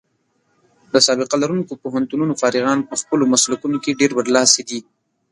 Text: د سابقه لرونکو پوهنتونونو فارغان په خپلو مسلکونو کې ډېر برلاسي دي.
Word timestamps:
د 0.93 0.95
سابقه 1.07 1.35
لرونکو 1.43 1.73
پوهنتونونو 1.83 2.33
فارغان 2.41 2.79
په 2.89 2.95
خپلو 3.01 3.23
مسلکونو 3.33 3.77
کې 3.83 3.97
ډېر 3.99 4.11
برلاسي 4.19 4.61
دي. 4.69 4.79